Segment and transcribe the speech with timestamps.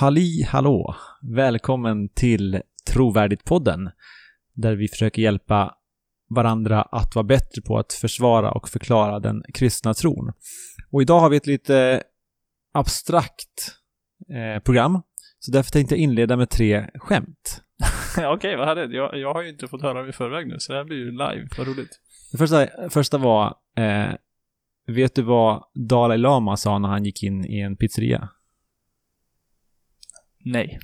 [0.00, 0.94] Halli hallå!
[1.22, 3.90] Välkommen till Trovärdigt-podden,
[4.54, 5.74] där vi försöker hjälpa
[6.28, 10.32] varandra att vara bättre på att försvara och förklara den kristna tron.
[10.90, 12.02] Och idag har vi ett lite
[12.74, 13.76] abstrakt
[14.30, 15.02] eh, program,
[15.38, 17.62] så därför tänkte jag inleda med tre skämt.
[18.18, 18.96] Okej, vad härligt.
[18.96, 21.10] Jag, jag har ju inte fått höra i förväg nu, så det här blir ju
[21.10, 21.48] live.
[21.58, 22.00] Vad roligt.
[22.32, 24.14] Det första, första var, eh,
[24.86, 28.28] vet du vad Dalai Lama sa när han gick in i en pizzeria?
[30.44, 30.78] Nej.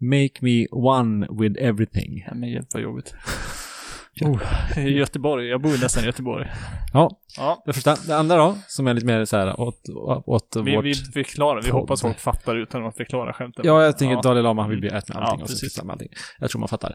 [0.00, 2.24] Make me one with everything.
[2.26, 3.14] Ja, men hjälp vad jobbigt.
[4.20, 4.42] Oh,
[4.88, 5.48] Göteborg.
[5.48, 6.46] Jag bor nästan i Göteborg.
[6.92, 7.62] Ja, Ja.
[7.66, 7.96] det första.
[8.06, 9.80] Det andra då, som är lite mer så här åt,
[10.26, 10.84] åt Vi, vårt...
[10.84, 11.62] vi förklarar.
[11.62, 13.66] Vi hoppas folk fattar utan att förklara skämten.
[13.66, 14.20] Ja, jag tänker Ja.
[14.22, 16.08] Dalai Lama vill bli ett med Ja, allting och så med allting.
[16.38, 16.90] Jag tror man fattar.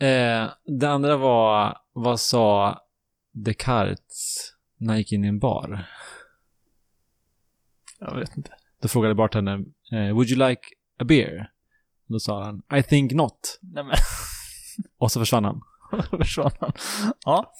[0.00, 0.48] Eh,
[0.80, 2.78] det andra var, vad sa
[3.32, 5.84] Descartes när han gick in i en bar?
[8.00, 8.50] Jag vet inte.
[8.82, 10.60] Då frågade bartendern, eh, would you like
[10.98, 11.50] a beer?
[12.06, 13.58] Då sa han, I think not.
[13.62, 13.96] Nej men,
[14.98, 15.60] Och så försvann han.
[16.18, 16.72] försvann han.
[17.24, 17.52] Ja.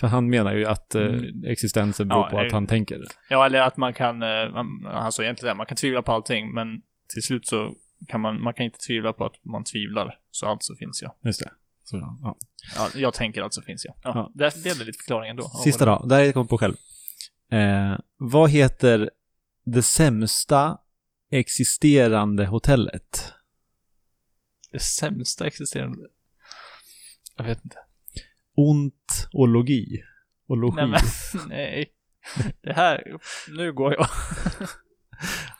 [0.00, 1.44] För han menar ju att eh, Mm.
[1.44, 3.00] existensen beror Ja, på att eh, han tänker.
[3.30, 6.54] Ja, eller att man kan, eh, man, alltså egentligen det, man kan tvivla på allting,
[6.54, 6.66] men
[7.14, 7.74] till slut så
[8.08, 10.18] kan man, man kan inte tvivla på att man tvivlar.
[10.30, 11.12] Så alltså finns jag.
[11.24, 11.50] Just det.
[11.84, 12.36] Så, ja.
[12.76, 13.94] Ja, jag tänker alltså finns jag.
[14.02, 14.30] Ja, Ja.
[14.34, 15.50] Det det lite förklaring ändå.
[15.52, 16.74] Ja, Sista då, det här jag kom på själv.
[17.50, 19.10] Eh, vad heter
[19.64, 20.78] det sämsta
[21.32, 23.32] existerande hotellet?
[24.72, 26.08] Det sämsta existerande.
[27.36, 27.76] Jag vet inte.
[28.54, 30.02] Ontologi.
[30.46, 30.76] Och logi.
[30.76, 31.00] Nej men,
[31.48, 31.92] nej.
[32.62, 34.08] Det här, nu går jag.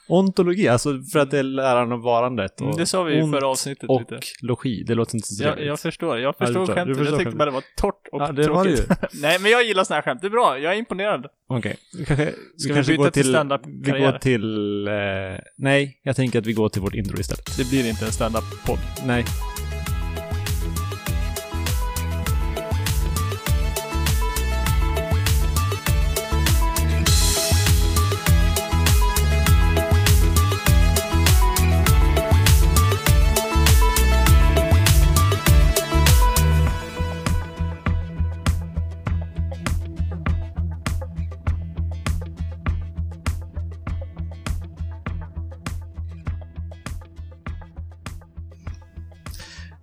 [0.09, 2.55] Ontologi, alltså för att det är läran om varandet.
[2.61, 4.21] Och Mm, Det sa vi ont förra avsnittet och lite.
[4.43, 5.67] logi, det låter inte så Jag, trevligt.
[5.69, 6.97] jag förstår, jag Ja, du förstår förstår- skämtet.
[6.99, 8.99] förstår Jag tyckte bara det var torrt och Ja, det var det tråkigt.
[9.23, 10.21] Nej, men jag gillar såna här skämt.
[10.21, 11.27] Det är bra, jag är imponerad.
[11.49, 13.33] Okej, kanske, Ska vi vi kanske byta till till...
[13.33, 13.95] stand-up-karriär?
[13.95, 14.89] vi går till...
[14.89, 14.93] Eh,
[15.59, 17.57] nej, jag tänker att vi går till vårt intro istället.
[17.59, 18.79] Det blir inte en stand-up-podd.
[19.07, 19.25] Nej.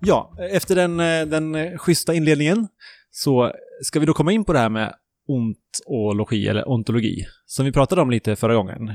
[0.10, 2.68] Ja, efter den, eh, den eh, schyssta inledningen
[3.12, 3.54] så
[3.84, 4.94] ska vi då komma in på det här med
[5.28, 8.90] ontologi, eller ontologi, som vi pratade om lite förra gången.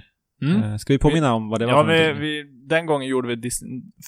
[0.65, 3.29] Eh, Ska vi påminna om vad det var Ja, för vi, vi, den gången gjorde
[3.37, 3.51] vi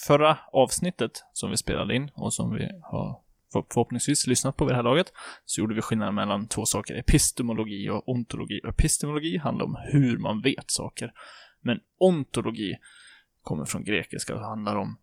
[0.07, 3.21] förra avsnittet som vi spelade in och som vi har
[3.53, 5.13] för- förhoppningsvis lyssnat på vid det här laget,
[5.45, 8.61] så gjorde vi skillnad mellan två saker, epistemologi och ontologi.
[8.69, 11.13] Epistemologi handlar om hur man vet saker,
[11.63, 12.75] men ontologi
[13.43, 14.97] kommer från grekiska och handlar om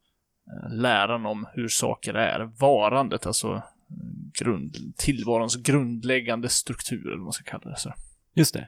[0.70, 3.64] läran om hur saker är, varandet, alltså eh,
[4.40, 7.78] grund, tillvarons grundläggande struktur, eller vad man ska kalla det.
[7.78, 7.94] Så.
[8.36, 8.68] Just det.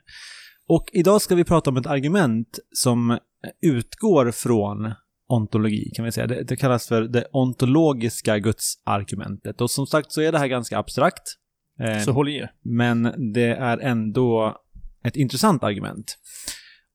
[0.68, 3.19] Och idag ska vi prata om ett argument som
[3.62, 4.94] utgår från
[5.28, 6.28] ontologi, kan vi säga.
[6.28, 9.62] Det, det kallas för det ontologiska gudsargumentet.
[9.62, 11.36] Och som sagt så är det här ganska abstrakt.
[11.80, 12.52] Eh, så håll i er.
[12.62, 13.03] men
[13.34, 14.57] det är ändå
[15.03, 16.18] ett intressant argument.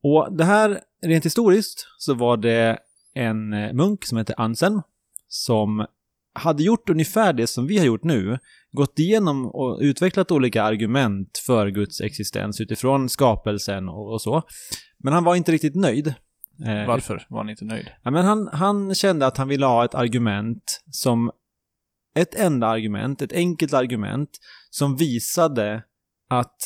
[0.02, 2.78] Och det här, rent historiskt, så var det
[3.15, 4.82] en eh, munk som hette Anselm
[5.28, 5.87] som
[6.32, 8.38] hade gjort ungefär det som vi har gjort nu,
[8.72, 14.43] gått igenom och utvecklat olika argument för Guds existens utifrån skapelsen och, och så.
[14.98, 16.06] Men han var inte riktigt nöjd.
[16.66, 17.91] Eh, Varför var ni inte nöjd?
[18.03, 21.31] Ja, men han, han kände att han ville ha ett argument som
[22.15, 24.31] ett enda argument, ett enkelt argument
[24.71, 25.82] som visade
[26.30, 26.56] att,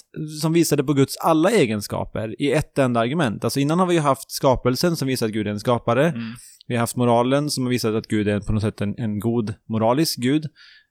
[0.42, 3.44] som visade på Guds alla egenskaper i ett enda argument.
[3.44, 6.08] Alltså innan har vi ju haft skapelsen som visar att Gud är en skapare.
[6.08, 6.22] Mm.
[6.66, 9.20] Vi har haft moralen som har visat att Gud är på något sätt en, en
[9.20, 10.46] god moralisk Gud.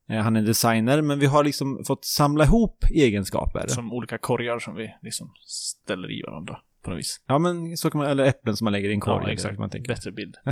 [0.10, 3.68] Eh, han är designer, men vi har liksom fått samla ihop egenskaper.
[3.68, 7.22] Som olika korgar som vi liksom ställer i varandra på något vis.
[7.28, 9.24] Ja, men så kan man, eller äpplen som man lägger i en korg.
[9.26, 9.60] Ja, exakt.
[9.60, 9.94] Man tänker.
[9.94, 10.36] Bättre bild.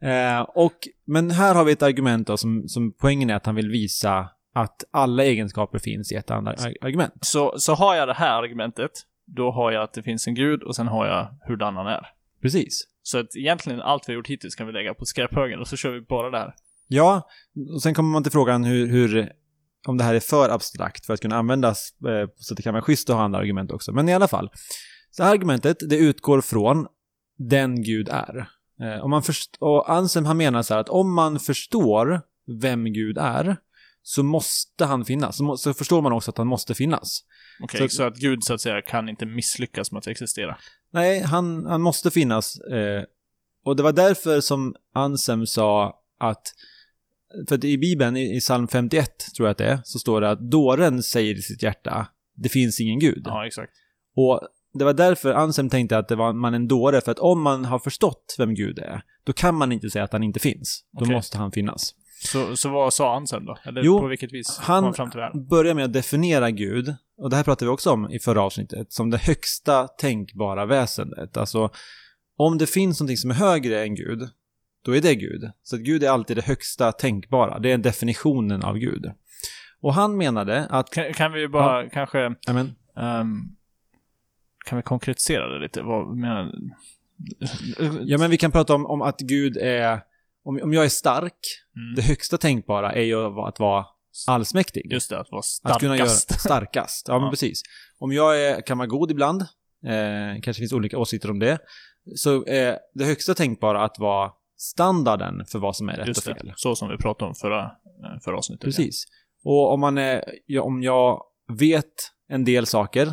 [0.00, 0.72] Eh, och,
[1.06, 4.28] men här har vi ett argument då som, som poängen är att han vill visa
[4.56, 7.12] att alla egenskaper finns i ett ar- argument.
[7.20, 8.90] Så, så har jag det här argumentet,
[9.24, 12.06] då har jag att det finns en gud och sen har jag hurdan han är.
[12.42, 12.84] Precis.
[13.02, 15.76] Så att egentligen allt vi har gjort hittills kan vi lägga på skräphögen och så
[15.76, 16.54] kör vi bara det här.
[16.88, 17.28] Ja,
[17.74, 19.32] och sen kommer man till frågan hur, hur
[19.88, 22.74] om det här är för abstrakt för att kunna användas eh, så att det kan
[22.74, 23.92] vara schysst att ha andra argument också.
[23.92, 24.50] Men i alla fall.
[25.10, 26.86] Så här argumentet, det utgår från
[27.38, 28.48] den Gud är.
[28.82, 32.20] Eh, om man först- och Anselm han menar så här att om man förstår
[32.60, 33.56] vem Gud är
[34.08, 35.36] så måste han finnas.
[35.56, 37.20] Så, förstår man också att han måste finnas.
[37.62, 40.56] Okej, Så- så, att gud så att säga kan inte misslyckas med att existera.
[40.92, 42.58] Nej, han, han måste finnas.
[42.60, 43.02] Eh,
[43.64, 46.42] Och det var därför som Ansem sa att,
[47.48, 50.30] för att i Bibeln, i, psalm 51 tror jag att det är, så står det
[50.30, 53.22] att dåren säger i sitt hjärta, det finns ingen gud.
[53.24, 53.72] Ja, exakt.
[54.16, 54.40] Och
[54.78, 57.64] det var därför Ansem tänkte att det var man en dåre, för att om man
[57.64, 60.84] har förstått vem Gud är, då kan man inte säga att han inte finns.
[60.92, 61.14] Då Okej.
[61.14, 61.94] måste han finnas.
[62.26, 63.56] Så, så vad sa han sen då?
[63.64, 65.48] Eller Jo, på vilket vis han- han fram till det här?
[65.48, 68.92] Börja med att definiera Gud, och det här pratade vi också om i förra avsnittet,
[68.92, 71.36] som det högsta tänkbara väsendet.
[71.36, 71.70] Alltså,
[72.36, 74.28] om det finns någonting som är högre än Gud,
[74.84, 75.50] då är det Gud.
[75.62, 77.58] Så att Gud är alltid det högsta tänkbara.
[77.58, 79.12] Det är definitionen av Gud.
[79.80, 80.90] Och han menade att...
[80.90, 82.34] Kan, kan vi bara kanske...
[82.48, 82.74] Amen.
[82.96, 83.40] ehm,
[84.66, 85.82] kan vi konkretisera det lite?
[85.82, 86.52] Vad menar
[88.02, 90.00] Ja, men vi kan prata om, om att Gud är...
[90.46, 91.38] Om, om jag är stark,
[91.76, 91.94] Mm.
[91.96, 93.86] det högsta tänkbara är ju att vara
[94.28, 94.92] allsmäktig.
[94.92, 96.40] Just det, att vara Att kunna göra starkast.
[96.46, 97.08] starkast.
[97.08, 97.30] Ja, men Ja.
[97.30, 97.62] precis.
[97.98, 99.42] Om jag är, kan vara god ibland,
[99.86, 101.58] eh, kanske finns olika åsikter om det,
[102.16, 106.34] så är det högsta tänkbara att vara standarden för vad som är rätt Just och
[106.34, 106.40] det.
[106.40, 106.52] fel.
[106.56, 108.64] Så som vi pratade om förra, eh, förra avsnittet.
[108.64, 109.04] Precis.
[109.44, 111.22] Och om man är, ja, om jag
[111.58, 111.92] vet
[112.28, 113.12] en del saker,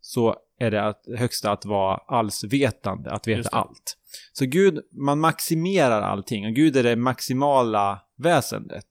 [0.00, 3.96] så är det att, högsta att vara allsvetande, att veta allt.
[4.32, 8.86] Så Gud, man maximerar allting, och Gud är det maximala väsendet.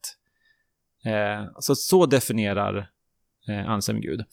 [1.05, 2.89] Eh, så, så definierar
[3.49, 4.23] eh, Ansem Gud.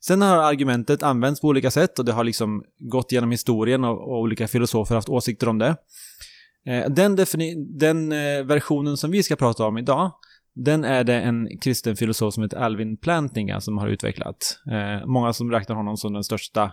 [0.00, 4.10] Sen har argumentet använts på olika sätt och det har liksom gått genom historien och,
[4.10, 5.76] och olika filosofer haft åsikter om det.
[6.66, 7.16] Eh, den
[7.78, 10.12] den eh, versionen som vi ska prata om idag,
[10.54, 14.58] den är det en kristen filosof som heter Alvin Plantinga som har utvecklat.
[14.70, 16.72] Eh, många som räknar honom som den största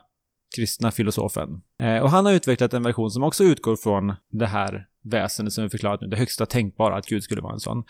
[0.56, 1.50] kristna filosofen.
[1.82, 5.64] Eh, och han har utvecklat en version som också utgår från det här väsendet som
[5.64, 7.84] vi förklarat nu, det högsta tänkbara, att Gud skulle vara en sån.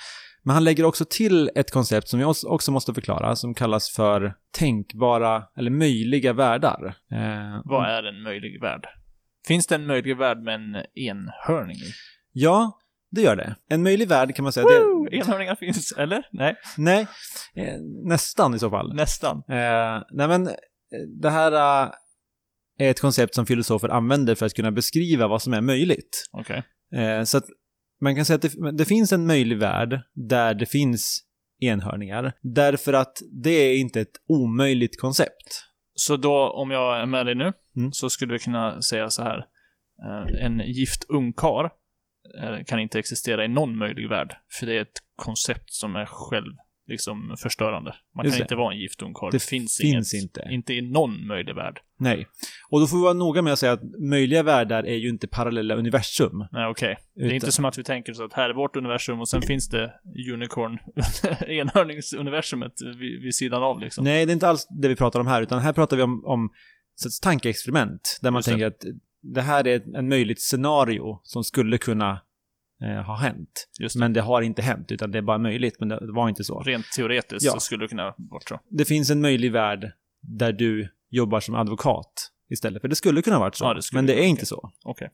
[0.44, 4.34] Men han lägger också till ett koncept som vi också måste förklara, som kallas för
[4.58, 6.96] tänkbara, eller möjliga världar.
[7.12, 8.86] Eh, Vad är en möjlig värld?
[9.48, 11.92] Finns det en möjlig värld med en enhörning i?
[12.32, 12.80] Ja,
[13.12, 13.56] det gör det.
[13.70, 15.08] En möjlig värld kan man säga, det, Woo!
[15.12, 16.24] Enhörningar finns, eller?
[16.32, 17.08] Nej, nej,
[17.56, 17.76] eh,
[18.06, 18.96] nästan i så fall.
[18.96, 19.38] nästan.
[19.38, 20.50] Eh, nej men,
[21.22, 21.92] det här
[22.86, 26.30] är ett koncept som filosofer använder för att kunna beskriva vad som är möjligt.
[26.32, 26.64] Okej.
[26.96, 27.46] Eh, så att
[28.02, 31.24] man kan säga att det, det finns en möjlig värld där det finns
[31.60, 35.66] enhörningar, därför att det är inte ett omöjligt koncept.
[35.94, 37.92] Så då, om jag är med dig nu, Mm.
[37.92, 39.38] så skulle vi kunna säga så här.
[40.06, 41.66] Eh, en gift ungkar
[42.42, 44.36] eh, kan inte existera i någon möjlig värld.
[44.60, 46.54] För det är ett koncept som är själv
[46.92, 47.96] liksom förstörande.
[48.16, 48.44] Man Just kan det.
[48.44, 49.32] inte vara en gift ungkarl.
[49.32, 50.48] Det Det, finns, finns inget, inte.
[50.52, 51.80] Inte i någon möjlig värld.
[52.00, 52.28] Nej.
[52.70, 55.28] Och då får vi vara noga med att säga att möjliga världar är ju inte
[55.28, 56.46] parallella universum.
[56.52, 56.98] Nej, okej.
[57.16, 59.30] Det är Utan- inte som att vi tänker så att här är vårt universum och
[59.30, 59.94] sen finns det
[60.34, 60.78] unicorn,
[61.48, 64.04] enhörningsuniversumet vid, vid sidan av liksom.
[64.04, 66.26] Nej, det är inte alls det vi pratar om här, utan här pratar vi om,
[66.26, 66.50] om
[66.96, 68.52] så ett tankeexperiment, där man Just det.
[68.52, 68.84] tänker att
[69.22, 72.22] det här är en möjligt scenario som skulle kunna
[72.84, 73.68] eh, ha hänt.
[73.80, 73.96] Det.
[73.96, 76.60] Men det har inte hänt, utan det är bara möjligt, men det, var inte så.
[76.60, 77.52] Rent teoretiskt Ja.
[77.52, 78.60] så skulle det kunna vara så.
[78.70, 79.92] Det finns en möjlig värld
[80.22, 84.06] där du jobbar som advokat istället, för det skulle kunna varit så, Ja, det men
[84.06, 84.72] det är inte så.
[84.86, 85.10] Okej.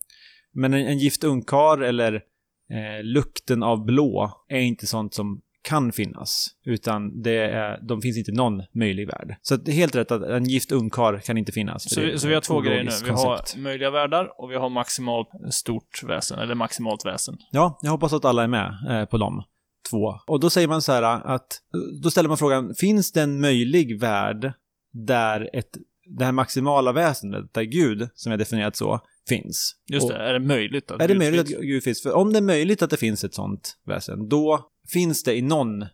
[0.54, 5.92] Men en, en gift ungkar eller eh, lukten av blå är inte sånt som kan
[5.92, 9.36] finnas, utan det är, de finns inte någon möjlig värld.
[9.42, 11.94] Så det är helt rätt att en gift ungkar kan inte finnas.
[11.94, 12.92] Så, det vi, så vi har två grejer nu.
[13.04, 13.54] Vi koncept.
[13.56, 17.38] har möjliga världar och vi har maximalt stort väsen, eller maximalt väsen.
[17.52, 19.44] Ja, jag hoppas att alla är med eh, på de
[19.90, 20.14] två.
[20.28, 21.62] Och då säger man så här att,
[22.04, 24.54] då ställer man frågan, finns det en möjlig värld
[24.94, 25.78] där ett,
[26.18, 29.00] det här maximala väsendet, där Gud, som är definierat så,
[29.30, 29.76] finns?
[29.88, 31.60] Just Och det, är det möjligt att Är det Gud möjligt finns?
[31.60, 32.04] att Gud finns?
[32.04, 35.42] För om det är möjligt att det finns ett sånt väsen, då finns det i
[35.42, 35.86] någon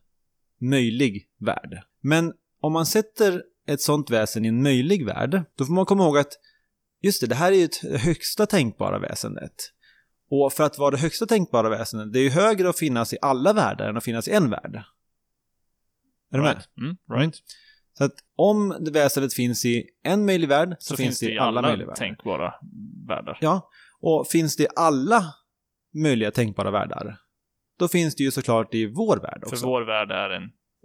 [0.61, 1.83] möjlig värld.
[2.01, 6.03] Men om man sätter ett sånt väsen i en möjlig värld, då får man komma
[6.03, 6.33] ihåg att
[7.01, 9.53] just det, det här är ju ett högsta tänkbara väsendet.
[10.29, 13.17] Och för att vara det högsta tänkbara väsendet, det är ju högre att finnas i
[13.21, 14.83] alla världar än att finnas i en värld.
[16.31, 16.63] Är du med?
[16.77, 17.35] Mm, right.
[17.97, 21.39] Så att om det väsendet finns i en möjlig värld så, Så, finns det i
[21.39, 21.95] alla, möjliga världar.
[21.95, 22.53] tänkbara
[23.07, 23.37] världar.
[23.41, 23.69] Ja,
[23.99, 25.33] och finns det i alla
[25.93, 27.17] möjliga tänkbara världar,
[27.79, 29.65] då finns det ju såklart i vår värld För också.
[29.65, 30.43] vår värld är en...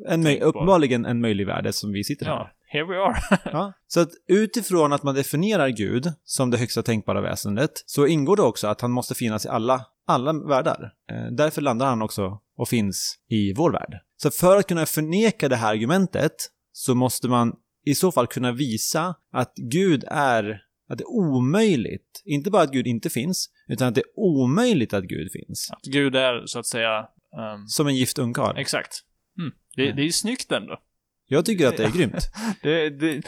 [0.09, 2.33] en möj- uppenbarligen en möjlig värld som vi sitter här.
[2.33, 3.41] Ja, here we are.
[3.53, 3.73] Ja.
[3.87, 8.43] Så att utifrån att man definierar Gud som det högsta tänkbara väsendet så ingår det
[8.43, 10.93] också att han måste finnas i alla, alla världar.
[11.13, 13.95] Eh, därför landar han också och finns i vår värld.
[14.17, 16.33] Så för att kunna förneka det här argumentet
[16.73, 17.53] så måste man
[17.87, 22.73] i så fall kunna visa att Gud är att det är omöjligt, inte bara att
[22.73, 25.71] Gud inte finns, utan att det är omöjligt att Gud finns.
[25.71, 26.99] Att Gud är, så att säga...
[27.39, 28.59] ehm, Som en gift ungkarl.
[28.59, 28.93] exakt.
[29.39, 29.53] Mm.
[29.77, 30.79] Det, det är ju snyggt ändå.
[31.27, 32.25] Jag tycker att det är grymt.
[32.63, 33.23] Det, det,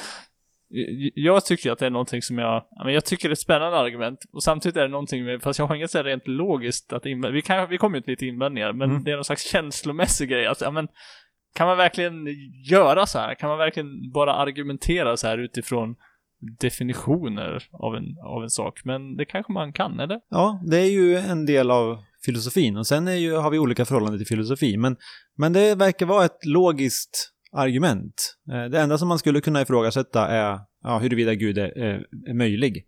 [1.15, 3.79] jag tycker att det är någonting som jag, men jag tycker det är ett spännande
[3.79, 4.19] argument.
[4.33, 7.31] Och samtidigt är det någonting med, fast jag har inget så rent logiskt att invända.
[7.31, 9.05] Vi, kan, vi kommer ju till lite invändningar, men Mm.
[9.05, 10.47] det är någon slags känslomässig grej.
[10.47, 10.89] Alltså, ja, men,
[11.55, 12.27] kan man verkligen
[12.71, 13.35] göra så här?
[13.35, 15.97] Kan man verkligen bara argumentera så här utifrån
[16.41, 18.81] definitioner av en, av en sak?
[18.85, 20.21] Men det kanske man kan, eller?
[20.31, 23.85] Ja, det är ju en del av filosofin och sen är ju, har vi olika
[23.85, 24.77] förhållanden till filosofi.
[24.77, 24.97] Men,
[25.37, 28.37] men det verkar vara ett logiskt argument.
[28.53, 32.35] Eh, det enda som man skulle kunna ifrågasätta är ja, huruvida Gud är, är, är
[32.35, 32.87] möjlig.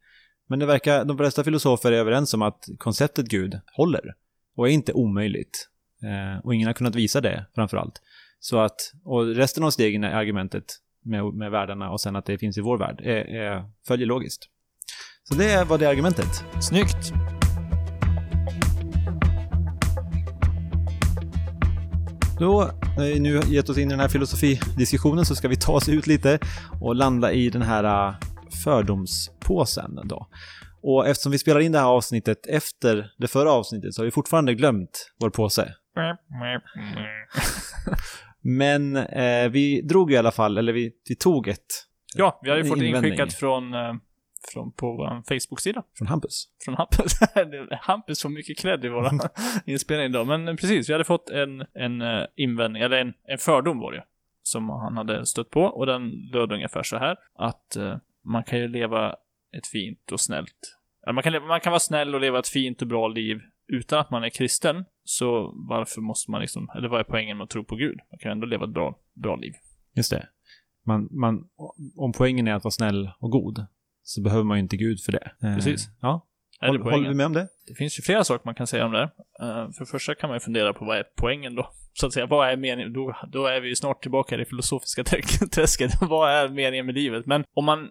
[0.49, 4.15] Men det verkar, de flesta filosofer är överens om att konceptet Gud håller
[4.57, 5.69] och är inte omöjligt.
[6.03, 8.03] Eh, och ingen har kunnat visa det, framför allt.
[8.41, 10.65] Så att, och resten av stegen är argumentet
[11.03, 14.49] med, med världarna och sen att det finns i vår värld, är, är, följer logiskt.
[15.25, 16.45] Så det var det argumentet.
[16.61, 17.13] Snyggt!
[22.39, 25.73] Då, när vi nu gett oss in i den här filosofidiskussionen så ska vi ta
[25.73, 26.39] oss ut lite
[26.81, 28.15] och landa i den här äh,
[28.65, 30.29] fördomspåsen då.
[30.83, 34.11] Och eftersom vi spelar in det här avsnittet efter det förra avsnittet så har vi
[34.11, 35.75] fortfarande glömt vår påse.
[38.43, 41.67] Men eh, vi drog i alla fall, eller vi, vi tog ett
[42.15, 43.13] Ja, vi har ju fått Invändning.
[43.13, 43.95] inskickat från, eh,
[44.53, 45.83] från på vår Facebook-sida.
[45.99, 46.49] från Hampus.
[46.65, 47.13] Från Hampus.
[47.81, 49.11] Hampus får mycket cred i våra
[49.67, 50.27] inspelningar idag.
[50.27, 53.93] Men eh, precis, vi hade fått en, en eh, invändning, eller en, en fördom var
[53.93, 54.05] det
[54.43, 55.63] Som han hade stött på.
[55.63, 57.17] Och den löd ungefär så här.
[57.35, 59.15] Att eh, man kan ju leva
[59.57, 60.79] ett fint och snällt.
[61.07, 63.99] Eller man, kan man kan vara snäll och leva ett fint och bra liv utan
[63.99, 64.85] att man är kristen.
[65.05, 67.99] Så varför måste man liksom, eller vad är poängen med att tro på Gud?
[68.11, 69.53] Man kan ändå leva ett bra, bra liv.
[69.97, 70.29] Just det.
[70.87, 71.45] Man, man,
[71.97, 73.67] om poängen är att vara snäll och god
[74.03, 75.33] så behöver man ju inte Gud för det.
[75.43, 75.89] Eh, Precis.
[76.01, 76.27] Ja,
[76.61, 77.17] det håller, vi poängen?
[77.17, 77.49] med om det?
[77.67, 78.99] Det finns ju flera saker man kan säga om det.
[78.99, 79.65] här.
[79.65, 81.71] Eh, för det första kan man ju fundera på vad är poängen då?
[81.93, 82.93] Så att säga, vad är meningen?
[82.93, 85.93] Då, då är vi ju snart tillbaka i det filosofiska trä- träsket.
[86.01, 87.27] vad är meningen med livet?
[87.27, 87.89] Men om man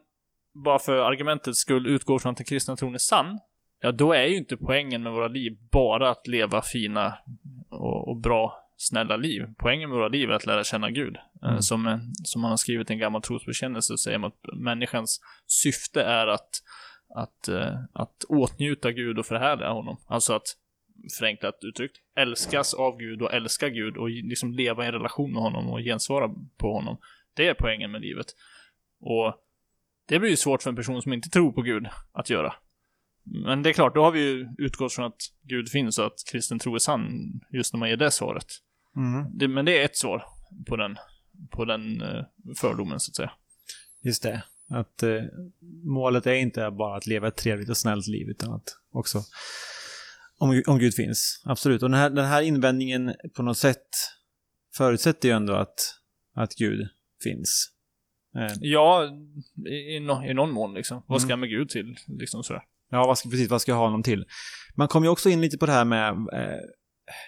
[0.66, 3.40] bara för argumentets skull utgår från att den kristna tron är sann,
[3.82, 7.18] ja då är ju inte poängen med våra liv bara att leva fina
[7.70, 9.46] och, och bra, snälla liv.
[9.58, 11.16] Poängen med våra liv är att lära känna Gud.
[11.16, 11.62] Eh, Mm.
[11.62, 16.02] Som, som man har skrivit i en gammal trosbekännelse så säger man att människans syfte
[16.04, 16.62] är att
[17.16, 19.98] att, eh, att åtnjuta Gud och förhärliga honom.
[20.08, 20.48] Alltså att,
[21.20, 25.42] förenklat uttryckt, älskas av Gud och älska Gud och liksom leva i en relation med
[25.42, 26.98] honom och gensvara på honom.
[27.34, 28.26] Det är poängen med livet.
[29.00, 29.36] Och
[30.08, 32.54] det blir ju svårt för en person som inte tror på Gud att göra.
[33.24, 36.24] Men det är klart, då har vi ju utgått från att Gud finns och att
[36.32, 37.10] kristen tro är sann
[37.52, 38.46] just när man ger det svaret.
[38.96, 39.38] Mm.
[39.38, 40.24] Det, men det är ett svar
[40.68, 40.98] på den,
[41.52, 42.24] på den eh,
[42.58, 43.32] fördomen så att säga.
[44.04, 44.44] Just det.
[44.70, 45.22] Att eh,
[45.84, 49.22] målet är inte bara att leva ett trevligt och snällt liv, utan att också
[50.38, 51.42] om, om Gud finns.
[51.46, 51.84] Absolut.
[51.84, 53.88] Och den här, den här invändningen på något sätt
[54.78, 55.76] förutsätter ju ändå att,
[56.36, 56.88] att Gud
[57.24, 57.72] finns.
[58.38, 59.10] Eh, Ja,
[59.68, 61.04] i, i, nå- i någon mån liksom.
[61.08, 61.30] Vad ska Mm.
[61.32, 61.96] jag med Gud till?
[62.08, 63.50] Liksom sådär ja, vad ska, precis.
[63.50, 64.26] Vad ska jag ha honom till?
[64.76, 66.10] Man kommer ju också in lite på det här med...
[66.10, 66.60] Eh,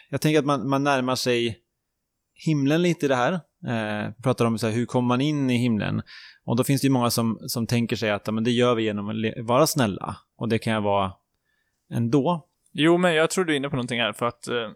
[0.10, 1.60] jag tänker att man, man närmar sig
[2.34, 3.34] himlen lite i det här.
[3.67, 6.01] Eh, pratar om så här, hur kommer man in i himlen?
[6.46, 8.84] Och då finns det ju många som, som tänker sig att men det gör vi
[8.84, 10.17] genom att vara snälla.
[10.38, 11.13] Och det kan jag vara
[11.93, 12.48] ändå.
[12.72, 14.72] Jo, men jag tror du är inne på någonting här för att eh,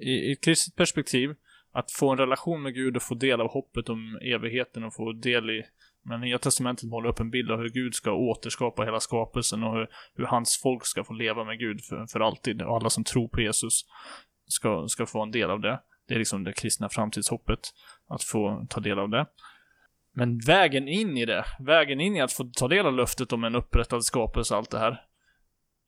[0.00, 1.34] i, i ett kristet perspektiv,
[1.72, 5.12] att få en relation med Gud och få del av hoppet om evigheten och få
[5.12, 5.62] del i
[6.04, 9.74] men Nya Testamentet målar upp en bild av hur Gud ska återskapa hela skapelsen och
[9.74, 12.62] hur, hur hans folk ska få leva med Gud för, för alltid.
[12.62, 13.84] Och alla som tror på Jesus
[14.46, 15.80] ska, ska få en del av det.
[16.08, 17.60] Det är liksom det kristna framtidshoppet,
[18.08, 19.26] att få ta del av det.
[20.14, 23.44] Men vägen in i det, vägen in i att få ta del av löftet om
[23.44, 25.00] en upprättad skapelse allt det här,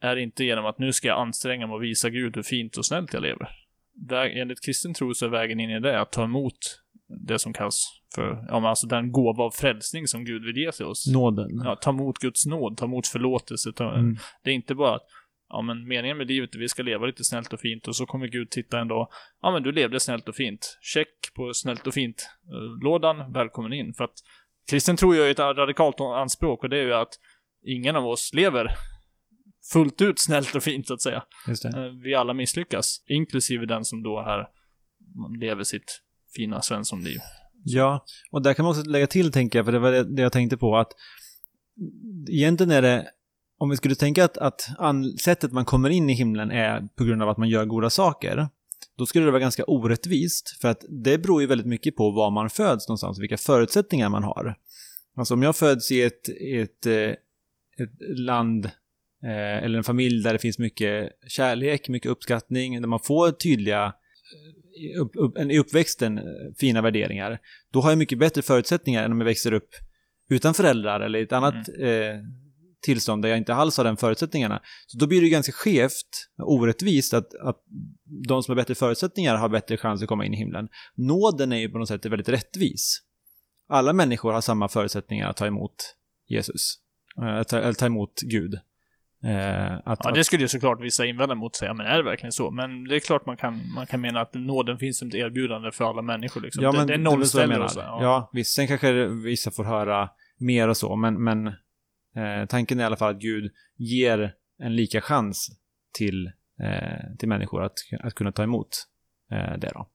[0.01, 2.87] är inte genom att nu ska jag anstränga mig och visa Gud hur fint och
[2.87, 3.49] snällt jag lever.
[4.09, 7.53] Väg, enligt kristen tro så är vägen in i det att ta emot det som
[7.53, 11.07] kallas för, ja men alltså den gåva av frälsning som Gud vill ge till oss.
[11.13, 11.51] Nåden.
[11.65, 13.73] Ja, ta emot Guds nåd, ta emot förlåtelse.
[13.73, 14.17] Ta, Mm.
[14.45, 15.03] Det är inte bara att,
[15.49, 17.97] ja men meningen med livet är att vi ska leva lite snällt och fint och
[17.97, 19.09] så kommer Gud titta en dag,
[19.43, 20.79] ja men du levde snällt och fint.
[20.95, 23.95] Check på snällt och fint-lådan, välkommen in.
[23.95, 24.15] För att
[24.71, 27.13] kristen tro gör ju ett radikalt anspråk och det är ju att
[27.67, 28.71] ingen av oss lever
[29.73, 31.25] fullt ut snällt och fint så att säga.
[31.75, 34.47] Eh, Vi alla misslyckas, inklusive den som då här
[35.41, 36.01] lever sitt
[36.37, 37.19] fina svenssonliv.
[37.65, 40.33] Ja, och där kan man också lägga till, tänker jag, för det var det jag
[40.33, 40.93] tänkte på, att
[42.29, 43.09] egentligen är det,
[43.59, 44.63] om vi skulle tänka att, att
[45.21, 48.49] sättet man kommer in i himlen är på grund av att man gör goda saker,
[48.99, 52.31] då skulle det vara ganska orättvist, för att det beror ju väldigt mycket på var
[52.31, 54.55] man föds någonstans, vilka förutsättningar man har.
[55.17, 57.11] Alltså om jag föds i ett, ett, eh,
[57.85, 58.65] ett land
[59.25, 63.95] eh, eller en familj där det finns mycket kärlek, mycket uppskattning, där man får tydliga
[64.99, 66.25] upp, upp, i uppväxten eh,
[66.59, 67.39] fina värderingar,
[67.73, 69.69] då har jag mycket bättre förutsättningar än om jag växer upp
[70.29, 72.17] utan föräldrar eller i ett annat eh,
[72.83, 74.63] tillstånd där jag inte alls har den förutsättningarna.
[74.87, 77.57] Så då blir det ganska skevt, orättvist, att, att
[78.29, 80.69] de som har bättre förutsättningar har bättre chans att komma in i himlen.
[80.95, 83.01] Nåden är ju på något sätt väldigt rättvis.
[83.69, 85.97] Alla människor har samma förutsättningar att ta emot
[86.29, 86.75] Jesus.
[87.23, 88.59] Eh, ta, eller ta emot Gud.
[89.25, 92.33] Eh, att, Ja, det skulle ju såklart vissa invända mot säga, men är det verkligen
[92.33, 92.51] så?
[92.51, 95.73] Men det är klart man kan, man kan mena att nåden finns som ett erbjudande
[95.73, 96.65] för alla människor liksom.
[96.65, 96.99] Ja, det, men det är
[97.61, 97.81] och så.
[97.81, 98.31] Ja.
[98.33, 98.55] visst.
[98.55, 102.97] Sen kanske vissa får höra mer och så, men, men eh, tanken är i alla
[102.97, 105.49] fall att Gud ger en lika chans
[105.99, 106.27] till,
[106.63, 108.69] eh, till människor att, att kunna ta emot
[109.33, 109.89] eh, det då.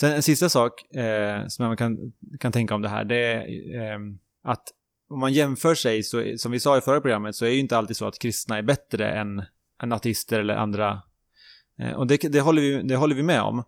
[0.00, 1.98] Sen en sista sak eh, som man kan,
[2.40, 3.98] kan tänka om det här, det är eh,
[4.44, 4.62] att
[5.10, 7.76] om man jämför sig, så, som vi sa i förra programmet, så är ju inte
[7.76, 9.42] alltid så att kristna är bättre än,
[9.82, 11.02] än ateister eller andra.
[11.78, 13.58] Eh, och det, det, håller vi, det håller vi med om.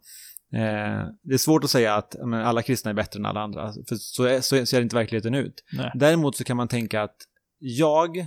[0.53, 3.73] Eh, det är svårt att säga att men, alla kristna är bättre än alla andra,
[3.89, 5.65] för så, är, så ser inte verkligheten ut.
[5.73, 5.91] Nej.
[5.95, 7.17] Däremot så kan man tänka att
[7.59, 8.27] jag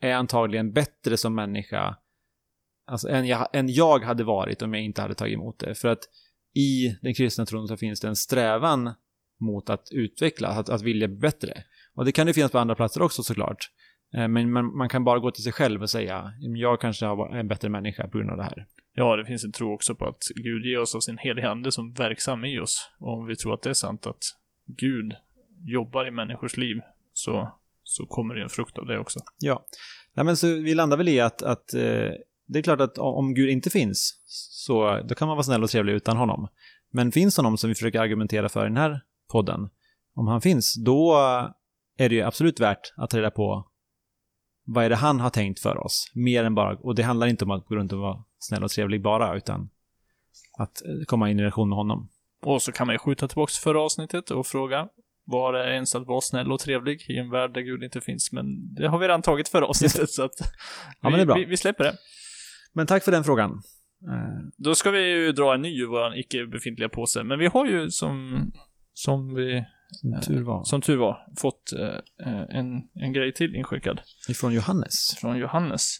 [0.00, 1.96] är antagligen bättre som människa
[2.86, 5.74] alltså, än, jag, än jag hade varit om jag inte hade tagit emot det.
[5.74, 6.08] För att
[6.54, 8.90] i den kristna tron så finns det en strävan
[9.40, 11.64] mot att utveckla, att, att vilja bli bättre.
[11.94, 13.70] Och det kan det finnas på andra platser också såklart.
[14.16, 17.36] Eh, Men man, man kan bara gå till sig själv och säga, jag kanske har
[17.36, 18.66] en bättre människa på grund av det här.
[18.94, 21.72] Ja, det finns en tro också på att Gud ger oss av sin heliga ande
[21.72, 22.90] som verksam i oss.
[22.98, 24.22] Och om vi tror att det är sant att
[24.66, 25.14] Gud
[25.66, 26.76] jobbar i människors liv,
[27.12, 29.20] så, så kommer det en frukt av det också.
[29.38, 29.64] Ja,
[30.14, 32.10] Nej, men så vi landar väl i att, att eh,
[32.46, 34.20] det är klart att om Gud inte finns,
[34.66, 36.48] så då kan man vara snäll och trevlig utan honom.
[36.90, 39.00] Men finns honom som vi försöker argumentera för i den här
[39.32, 39.68] podden,
[40.14, 41.16] om han finns, då
[41.98, 43.70] är det ju absolut värt att ta reda på
[44.66, 47.44] vad är det han har tänkt för oss, mer än bara, och det handlar inte
[47.44, 49.70] om att gå runt och vara snäll och trevlig bara, utan
[50.58, 52.08] att eh, komma in i relation med honom.
[52.42, 54.88] Och så kan man ju skjuta tillbaka förra avsnittet och fråga
[55.26, 58.32] var det ens att vara snäll och trevlig i en värld där Gud inte finns?
[58.32, 60.32] Men det har vi redan tagit förra avsnittet, så att
[61.00, 61.34] men det är bra.
[61.34, 61.94] Vi, vi släpper det.
[62.72, 63.50] Men tack för den frågan.
[64.10, 67.46] Eh, Då ska vi ju dra en ny ur vår icke befintliga påse, men vi
[67.46, 68.40] har ju som,
[68.92, 70.64] som vi, som tur var.
[70.64, 75.16] som tur var, fått eh, eh, en, en grej till inskickad Ifrån Johannes.
[75.20, 75.96] från Johannes.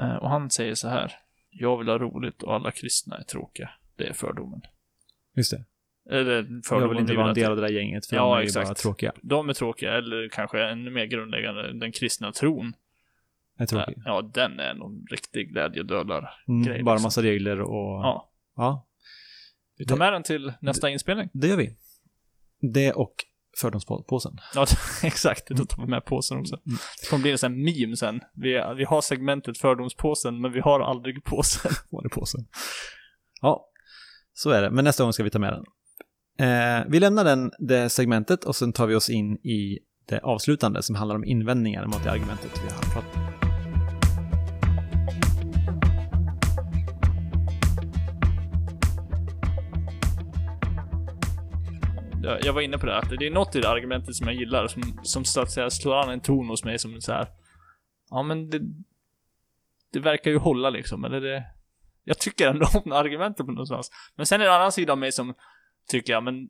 [0.00, 1.12] Eh, och han säger så här.
[1.50, 3.70] Jag vill ha roligt och alla kristna är tråkiga.
[3.96, 4.60] Det är fördomen.
[5.36, 5.64] Just det.
[6.10, 8.38] Eller Jag fördomen vill inte vara en del av det där gänget, för Ja, de
[8.40, 8.66] är exakt.
[8.68, 9.12] bara tråkiga.
[9.22, 12.72] de är tråkiga, eller kanske ännu mer grundläggande, den kristna tron.
[13.58, 14.02] Är tråkiga.
[14.04, 16.28] Ja, den är någon riktig glädjedödare.
[16.48, 17.06] Mm, bara liksom.
[17.06, 18.04] massa regler och...
[18.04, 18.30] Ja.
[18.56, 18.86] ja.
[19.78, 21.28] Vi tar Det- med den till nästa inspelning.
[21.32, 21.76] Det gör vi.
[22.72, 23.14] Det och
[23.60, 24.32] fördomspåsen.
[24.54, 24.66] Ja,
[25.02, 25.48] exakt.
[25.48, 26.54] Då tar vi med påsen också.
[26.66, 26.78] Mm.
[27.00, 28.20] Det kommer bli en sån här meme sen.
[28.34, 31.72] Vi, vi har segmentet fördomspåsen, men vi har aldrig påsen.
[31.90, 32.40] Var det påsen?
[33.40, 33.70] Ja,
[34.34, 34.70] så är det.
[34.70, 35.64] Men nästa gång ska vi ta med den.
[36.38, 40.82] Eh, vi lämnar den, det segmentet och sen tar vi oss in i det avslutande
[40.82, 43.45] som handlar om invändningar mot det argumentet vi har pratat om.
[52.26, 54.36] Jag jag var inne på det, att det är något i det argumentet som jag
[54.36, 57.26] gillar, som, som så att säga slår an en ton hos mig som så här.
[58.10, 58.60] Ja, men det,
[59.92, 61.44] det verkar ju hålla liksom, eller det...
[62.04, 63.90] Jag tycker ändå om argumentet på någonstans.
[64.16, 65.34] Men sen är det en annan sida av mig som
[65.88, 66.48] tycker, ja men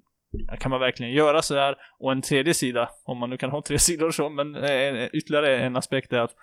[0.60, 1.76] kan man verkligen göra så här?
[1.98, 5.08] Och en tredje sida, om man nu kan ha tre sidor så, men eh, eh
[5.12, 6.34] ytterligare en aspekt är att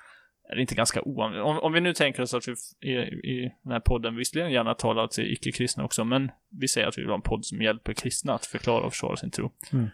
[0.50, 1.46] är det inte ganska oanvänt?
[1.46, 2.54] Om, om vi nu tänker oss att vi
[2.90, 2.94] i,
[3.34, 7.02] i den här podden visserligen gärna talar till icke-kristna också, men vi säger att vi
[7.02, 9.52] vill ha en podd som hjälper kristna att förklara och försvara sin tro.
[9.74, 9.88] Mm.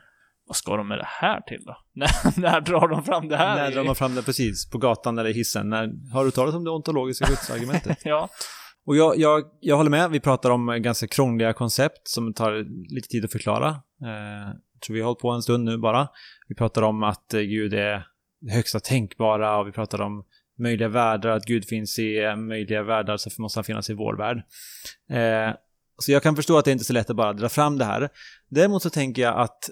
[0.45, 1.77] Vad ska de med det här till då?
[1.93, 3.55] när, när drar de fram det här?
[3.55, 4.69] När drar man fram det precis?
[4.69, 5.69] På gatan eller i hissen?
[5.69, 7.97] När, har du talat om det ontologiska gudsargumentet?
[8.03, 8.29] Ja,
[8.85, 12.51] Och jag, jag, jag håller med, vi pratar om ganska krångliga koncept som tar
[12.95, 13.67] lite tid att förklara.
[13.69, 14.53] Eh,
[14.85, 16.07] tror vi har hållit på en stund nu bara.
[16.47, 18.05] Vi pratar om att eh, Gud är
[18.41, 20.23] det högsta tänkbara och vi pratar om
[20.59, 24.17] möjliga världar, att Gud finns i eh, möjliga världar så måste han finnas i vår
[24.17, 24.37] värld.
[25.09, 25.55] Eh,
[25.97, 27.85] så jag kan förstå att det inte är så lätt att bara dra fram det
[27.85, 28.09] här.
[28.49, 29.69] Däremot så tänker jag att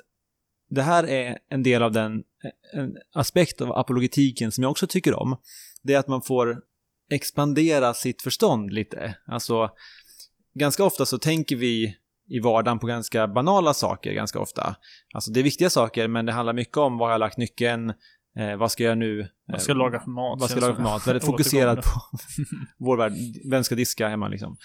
[0.69, 4.87] det här är en del av den eh, en aspekt av apologetiken som jag också
[4.87, 5.37] tycker om.
[5.83, 6.61] Det är att man får
[7.09, 9.15] expandera sitt förstånd lite.
[9.27, 9.69] Alltså,
[10.53, 11.97] ganska ofta så tänker vi
[12.29, 14.75] i vardagen på ganska banala saker ganska ofta.
[15.13, 17.93] Alltså det är viktiga saker, men det handlar mycket om var jag har lagt nyckeln,
[18.37, 19.27] eh, vad ska jag nu?
[19.47, 20.39] vad ska jag laga för mat?
[20.39, 21.07] Vad ska jag laga för mat?
[21.07, 22.01] Väldigt fokuserat på
[22.77, 23.13] vår värld.
[23.51, 24.57] Vem ska diska hemma liksom?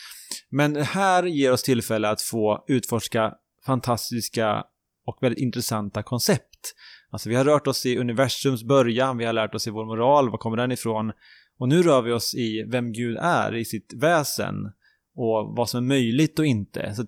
[0.50, 3.34] Men här ger oss tillfälle att få utforska
[3.66, 4.64] fantastiska
[5.06, 6.74] och väldigt intressanta koncept.
[7.10, 10.30] Alltså vi har rört oss i universums början, vi har lärt oss i vår moral,
[10.30, 11.12] var kommer den ifrån?
[11.58, 14.54] Och nu rör vi oss i vem Gud är, i sitt väsen
[15.16, 16.94] och vad som är möjligt och inte.
[16.94, 17.06] Så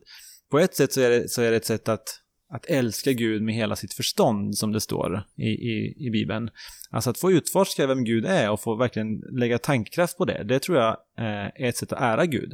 [0.50, 2.20] på ett sätt så är det, så är det ett sätt att,
[2.54, 6.50] att älska Gud med hela sitt förstånd, som det står i, i, i Bibeln.
[6.90, 10.58] Alltså att få utforska vem Gud är och få verkligen lägga tankekraft på det, det
[10.58, 12.52] tror jag eh, är ett sätt att ära Gud.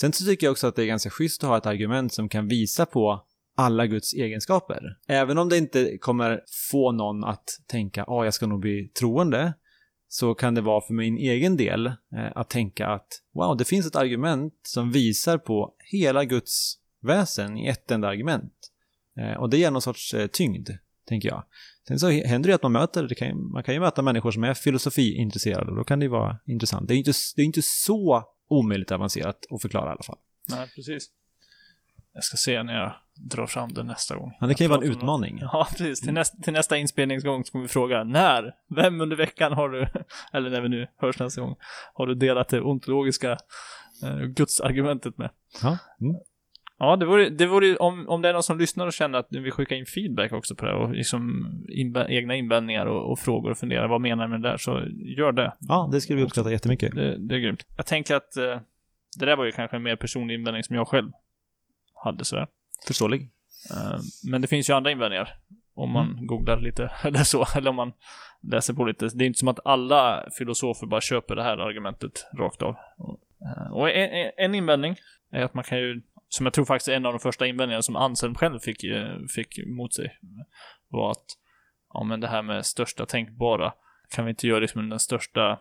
[0.00, 2.28] Sen så tycker jag också att det är ganska schysst att ha ett argument som
[2.28, 3.24] kan visa på
[3.56, 4.82] alla Guds egenskaper.
[5.08, 8.88] Även om det inte kommer få någon att tänka, att ah, jag ska nog bli
[8.88, 9.52] troende,
[10.08, 11.92] så kan det vara för min egen del eh,
[12.34, 17.66] att tänka att wow, det finns ett argument som visar på hela Guds väsen i
[17.66, 18.52] ett enda argument.
[19.18, 20.70] Eh, och det ger någon sorts eh, tyngd,
[21.08, 21.44] tänker jag.
[21.88, 24.44] Sen så händer det att man möter, det kan, man kan ju möta människor som
[24.44, 26.88] är filosofiintresserade och då kan det ju vara intressant.
[26.88, 30.18] Det är ju inte, det är inte så omöjligt avancerat att förklara i alla fall.
[30.48, 31.10] Nej, precis.
[32.12, 34.32] Jag ska se när jag drar fram det nästa gång.
[34.40, 35.38] Ja, det kan ju vara en utmaning.
[35.40, 36.00] Ja, precis.
[36.00, 39.86] Till, nästa, till nästa inspelningsgång så kommer vi fråga när, vem under veckan har du,
[40.32, 41.56] eller när vi nu hörs nästa gång,
[41.94, 43.38] har du delat det ontologiska
[44.02, 45.30] eh, gudsargumentet med?
[45.62, 45.78] Ja.
[46.00, 46.16] Mm.
[46.82, 49.26] Ja, det vore, det vore om, om det är någon som lyssnar och känner att
[49.30, 53.18] du vill skicka in feedback också på det och liksom inbä, egna invändningar och, och,
[53.18, 54.56] frågor och fundera, vad menar du med det där?
[54.56, 54.82] Så
[55.16, 55.54] gör det.
[55.58, 56.94] Ja, det skulle vi uppskatta jättemycket.
[56.94, 57.66] Det, det är grymt.
[57.76, 58.60] Jag tänker att eh,
[59.18, 61.10] det där var ju kanske en mer personlig invändning som jag själv
[62.04, 62.46] hade sådär.
[62.86, 63.20] Förståelig.
[63.70, 65.28] Uh, men det finns ju andra invändningar.
[65.74, 66.26] Om man mm.
[66.26, 67.92] googlar lite eller så, eller om man
[68.42, 69.08] läser på lite.
[69.14, 72.76] Det är inte som att alla filosofer bara köper det här argumentet rakt av.
[73.70, 74.96] Och en, en, invändning
[75.30, 77.82] är att man kan ju, som jag tror faktiskt är en av de första invändningarna
[77.82, 80.18] som Anselm själv fick, eh, fick mot sig,
[80.88, 81.26] var att
[81.92, 83.72] ja men det här med största tänkbara,
[84.10, 85.60] kan vi inte göra det som den största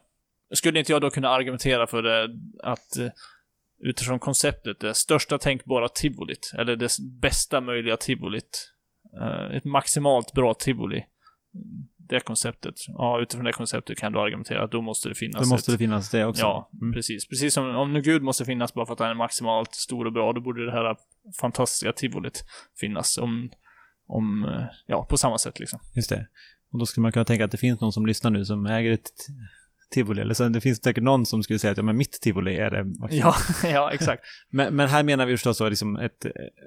[0.53, 2.29] skulle inte jag då kunna argumentera för det
[2.63, 3.09] att eh,
[3.79, 8.71] utifrån konceptet, det största tänkbara tivolit, eller det bästa möjliga tivolit.
[9.21, 11.05] Eh, ett maximalt bra tivoli.
[12.09, 12.75] Det konceptet.
[12.87, 15.73] Ja, utifrån det konceptet kan du argumentera att då måste det finnas Då måste ett,
[15.79, 16.41] det finnas det också.
[16.41, 16.93] Ja, mm.
[16.93, 17.27] precis.
[17.27, 20.13] Precis som om nu Gud måste finnas bara för att han är maximalt stor och
[20.13, 20.95] bra, då borde det här
[21.41, 22.43] fantastiska tivolit
[22.79, 23.17] finnas.
[23.17, 23.49] Om,
[24.07, 24.45] om,
[24.85, 25.79] ja, på samma sätt liksom.
[25.95, 26.27] Just det.
[26.71, 28.91] Och då skulle man kunna tänka att det finns någon som lyssnar nu som äger
[28.91, 29.11] ett
[29.91, 30.21] tivoli.
[30.21, 32.69] Eller så det finns säkert någon som skulle säga att ja, men mitt tivoli är
[32.69, 32.85] det.
[33.15, 34.23] Ja, ja exakt.
[34.49, 36.25] men, men här menar vi förstås så liksom ett,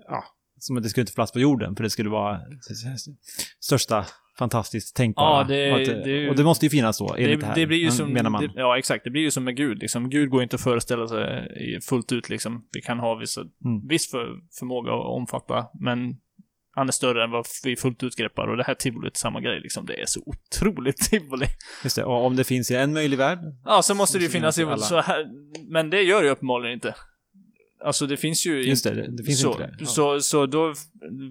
[0.08, 0.24] ja,
[0.58, 2.40] som att det skulle inte få plats på jorden, för det skulle vara
[3.60, 4.06] största
[4.38, 5.38] fantastiskt tänkbara.
[5.38, 7.66] Ja, det, och, att, det, och det måste ju finnas så, det, det, här, det
[7.66, 8.42] blir ju som, menar man.
[8.42, 9.04] Det, ja, exakt.
[9.04, 10.10] Det blir ju som med Gud, liksom.
[10.10, 12.68] Gud går inte att föreställa sig fullt ut, liksom.
[12.72, 13.88] Vi kan ha vissa, mm.
[13.88, 14.26] viss för,
[14.58, 16.16] förmåga att omfatta, men
[16.74, 19.60] han är större än vad vi fullt ut greppar och det här tivolit samma grej
[19.60, 19.86] liksom.
[19.86, 21.46] Det är så otroligt tivoli.
[21.84, 23.38] Just det, och om det finns i en möjlig värld?
[23.64, 25.26] Ja, så måste det ju finnas i så här,
[25.72, 26.94] men det gör det ju uppenbarligen inte.
[27.84, 28.62] Alltså det finns ju...
[28.62, 29.76] Just det, det finns så, inte det.
[29.78, 29.86] Ja.
[29.86, 30.74] Så, så då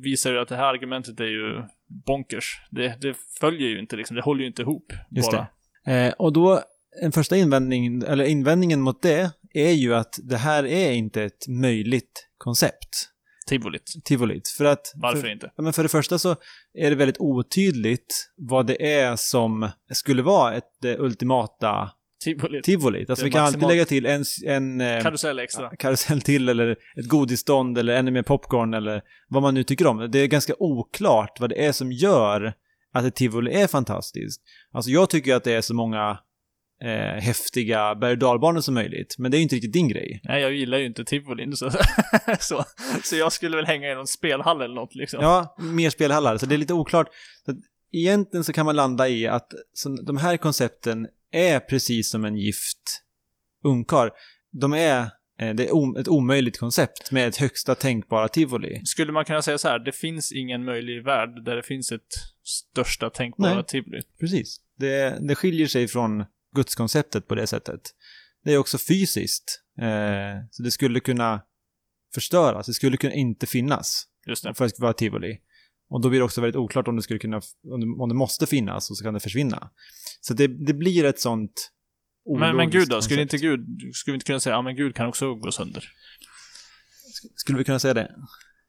[0.04, 1.64] visar det att det här argumentet är ju
[2.06, 2.62] bonkers.
[2.72, 4.94] Det, det följer ju inte liksom, det håller ju inte ihop.
[5.12, 5.48] Just bara.
[5.86, 5.92] det.
[5.92, 6.64] Eh, och då,
[7.02, 11.48] en första invändning, eller invändningen mot det, är ju att det här är inte ett
[11.48, 13.08] möjligt koncept.
[13.48, 13.94] Tivolit.
[14.06, 14.48] Tivolit.
[14.48, 14.92] För att...
[14.96, 15.52] Varför för, inte?
[15.56, 16.36] Ja, men för det första så
[16.74, 21.92] är det väldigt otydligt vad det är som skulle vara ett det ultimata
[22.24, 22.64] Tivolit.
[22.64, 23.10] Tivolit.
[23.10, 24.24] Alltså vi kan alltid lägga till en...
[24.46, 25.76] en eh, karusell extra.
[25.76, 30.12] Karusell till eller ett godisstånd eller ännu mer popcorn eller vad man nu tycker om.
[30.12, 32.54] Det är ganska oklart vad det är som gör
[32.94, 34.42] att ett tivoli är fantastiskt.
[34.72, 36.20] Alltså jag tycker att det är så många
[36.84, 38.24] eh, häftiga berg
[38.58, 39.16] och som möjligt.
[39.18, 40.22] Men det är ju inte riktigt din grej.
[40.24, 41.72] Nej, jag gillar ju inte tivolin så,
[42.40, 42.66] så,
[43.04, 45.20] så jag skulle väl hänga i någon spelhall eller något liksom.
[45.22, 46.38] Ja, mer spelhallar.
[46.38, 47.08] Så det är lite oklart.
[47.46, 47.56] Så
[47.92, 52.36] egentligen så kan man landa i att så de här koncepten är precis som en
[52.36, 53.04] gift
[53.64, 54.12] ungkar.
[54.52, 55.00] De är
[55.40, 58.82] eh, det är ett omöjligt koncept med ett högsta tänkbara tivoli.
[58.86, 62.14] Skulle man kunna säga så här, det finns ingen möjlig värld där det finns ett
[62.44, 64.02] största tänkbara Nej, tivoli?
[64.20, 64.58] Precis.
[64.78, 67.82] Det, det skiljer sig från gudskonceptet på det sättet.
[68.44, 69.62] Det är också fysiskt.
[69.82, 71.42] Eh, så det skulle kunna
[72.14, 74.08] förstöras, det skulle kunna inte finnas.
[74.28, 74.54] Just det.
[74.54, 75.38] För att vara tivoli.
[75.92, 77.42] Och då blir det också väldigt oklart om det skulle kunna,
[78.00, 79.70] om det måste finnas och så kan det försvinna.
[80.22, 81.72] Så det, det blir ett sånt
[82.40, 83.02] men, men Gud då?
[83.02, 85.90] Skulle inte Gud, skulle vi inte kunna säga, ja men Gud kan också gå sönder?
[87.36, 88.12] Skulle vi kunna säga det?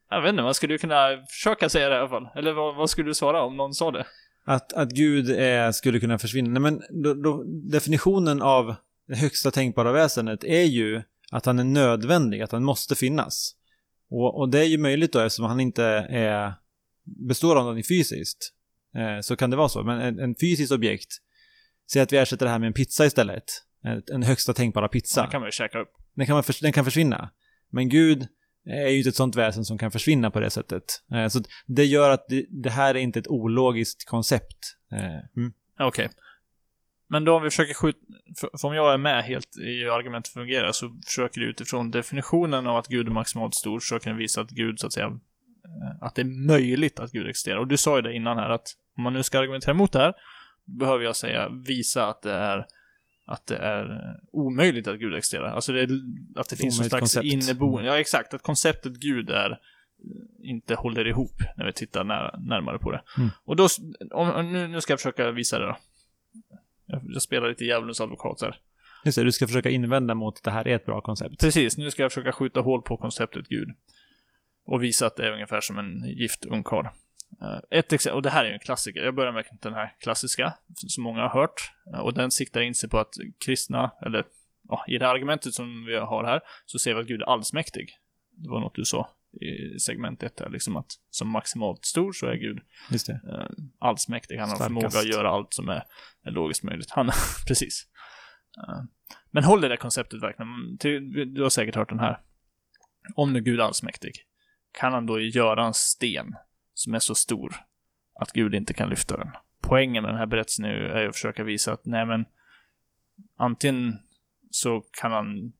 [0.09, 2.27] Jag vet inte, man skulle ju kunna försöka säga det i alla fall.
[2.35, 4.05] Eller vad, vad skulle du svara om någon sa det?
[4.45, 6.59] Att, att Gud är, skulle kunna försvinna.
[6.59, 8.75] Nej, men då, då, definitionen av
[9.07, 13.55] det högsta tänkbara väsendet är ju att han är nödvändig, att han måste finnas.
[14.09, 16.53] Och, och det är ju möjligt då eftersom han inte är,
[17.05, 18.53] består av någonting fysiskt.
[18.95, 19.83] Eh, så kan det vara så.
[19.83, 21.09] Men en, en fysisk objekt,
[21.91, 23.43] säg att vi ersätter det här med en pizza istället.
[23.83, 25.19] En, en högsta tänkbara pizza.
[25.19, 25.89] Ja, den kan man ju käka upp.
[26.15, 27.29] Den kan, man för, den kan försvinna.
[27.71, 28.27] Men Gud
[28.65, 30.83] är ju inte ett sånt väsen som kan försvinna på det sättet.
[31.13, 34.57] Eh, så det gör att det, det här är inte ett ologiskt koncept.
[34.91, 34.99] Eh,
[35.37, 35.53] mm.
[35.79, 36.05] Okej.
[36.05, 36.09] Okay.
[37.09, 37.99] Men då om vi försöker skjuta,
[38.39, 42.67] för, om jag är med helt i hur argumentet fungerar så försöker du utifrån definitionen
[42.67, 45.19] av att Gud är maximalt stor, försöker den visa att Gud så att säga
[46.01, 47.57] att det är möjligt att Gud existerar.
[47.57, 49.99] Och du sa ju det innan här att om man nu ska argumentera emot det
[49.99, 50.13] här,
[50.65, 52.65] behöver jag säga, visa att det är
[53.25, 55.47] att det är omöjligt att Gud existerar.
[55.47, 55.89] Alltså det,
[56.35, 57.25] att det finns någon slags koncept.
[57.25, 59.57] inneboende, ja exakt, att konceptet Gud är eh,
[60.49, 63.01] inte håller ihop när vi tittar när, närmare på det.
[63.17, 63.29] Mm.
[63.45, 63.67] Och då,
[64.11, 65.77] om- nu, nu ska jag försöka visa det då.
[66.85, 68.59] Jag, jag spelar lite djävulens advokat här.
[69.05, 71.39] Just det, du ska försöka invända mot att det här är ett bra koncept.
[71.39, 73.69] Precis, nu ska jag försöka skjuta hål på konceptet Gud.
[74.65, 76.85] Och visa att det är ungefär som en gift ungkarl.
[77.41, 79.03] Eh, Ett exempel, och det här är ju en klassiker.
[79.03, 81.71] Jag börjar med den här klassiska, som många har hört.
[81.93, 83.13] Eh, Och den siktar in sig på att
[83.45, 84.25] kristna, eller
[84.69, 87.89] ja, i det argumentet som vi har här, så ser vi att Gud är allsmäktig.
[88.37, 89.09] Det var något du sa
[89.41, 92.59] i segment 1 här, liksom att som maximalt stor så är Gud
[92.91, 93.13] Just det.
[93.13, 93.47] eh,
[93.79, 94.37] allsmäktig.
[94.37, 94.67] Han har Starkast.
[94.67, 95.83] förmåga att göra allt som är,
[96.25, 96.89] är logiskt möjligt.
[96.91, 97.09] Han,
[97.47, 97.87] precis.
[99.31, 100.77] Men håller det konceptet verkligen?
[101.33, 102.19] Du har säkert hört den här.
[103.15, 104.11] Om nu Gud är allsmäktig,
[104.73, 106.35] kan han då göra en sten
[106.73, 107.55] som är så stor
[108.19, 109.31] att Gud inte kan lyfta den?
[109.61, 112.25] Poängen med den här berättelsen är att försöka visa att, nej men,
[113.37, 113.99] antingen
[114.51, 115.53] så kan han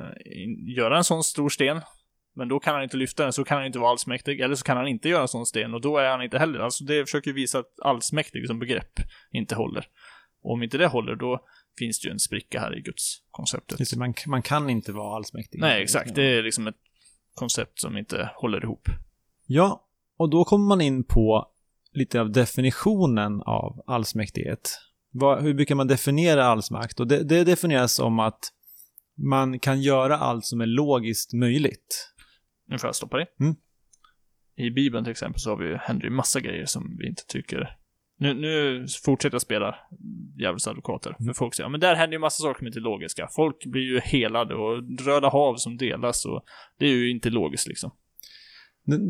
[0.00, 1.80] eh, göra en sån stor sten,
[2.34, 4.40] men då kan han inte lyfta den, så kan han inte vara allsmäktig.
[4.40, 6.58] Eller så kan han inte göra en sån sten, och då är han inte heller.
[6.58, 9.86] Alltså det försöker visa att allsmäktig som begrepp inte håller.
[10.42, 11.44] Och om inte det håller, då
[11.78, 13.80] finns det ju en spricka här i Guds konceptet.
[13.80, 15.60] Just det man, man kan inte vara allsmäktig.
[15.60, 16.14] Nej, exakt.
[16.14, 16.76] Det är liksom ett
[17.38, 18.88] koncept som inte håller ihop.
[19.46, 19.84] Ja,
[20.16, 21.46] och då kommer man in på
[21.92, 24.78] lite av definitionen av allsmäktighet.
[25.10, 27.00] Vad, hur brukar man definiera allsmakt?
[27.00, 28.40] Och det, det definieras som att
[29.16, 32.12] man kan göra allt som är logiskt möjligt.
[32.66, 33.26] Nu får jag stoppa dig.
[33.40, 33.54] Mm.
[34.56, 37.78] I Bibeln till exempel så har vi, händer ju massa grejer som vi inte tycker...
[38.20, 39.74] Nu, nu fortsätter jag spela
[40.36, 41.16] djävulens advokater.
[41.26, 43.28] För folk säger, ja men där händer ju massa saker som inte är logiska.
[43.36, 46.44] Folk blir ju helade och röda hav som delas och
[46.78, 47.90] det är ju inte logiskt liksom.